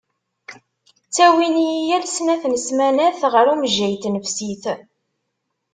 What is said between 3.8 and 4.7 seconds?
n tnefsit.